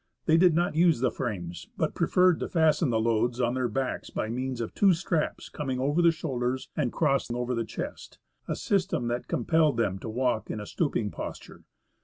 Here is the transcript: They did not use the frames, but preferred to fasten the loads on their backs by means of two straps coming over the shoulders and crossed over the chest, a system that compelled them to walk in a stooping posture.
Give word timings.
They 0.25 0.35
did 0.35 0.55
not 0.55 0.75
use 0.75 0.99
the 0.99 1.11
frames, 1.11 1.67
but 1.77 1.93
preferred 1.93 2.39
to 2.39 2.47
fasten 2.49 2.89
the 2.89 2.99
loads 2.99 3.39
on 3.39 3.53
their 3.53 3.67
backs 3.67 4.09
by 4.09 4.29
means 4.29 4.59
of 4.59 4.73
two 4.73 4.93
straps 4.95 5.47
coming 5.47 5.79
over 5.79 6.01
the 6.01 6.11
shoulders 6.11 6.69
and 6.75 6.91
crossed 6.91 7.31
over 7.31 7.53
the 7.53 7.63
chest, 7.65 8.17
a 8.47 8.55
system 8.55 9.09
that 9.09 9.27
compelled 9.27 9.77
them 9.77 9.99
to 9.99 10.09
walk 10.09 10.49
in 10.49 10.59
a 10.59 10.65
stooping 10.65 11.11
posture. 11.11 11.65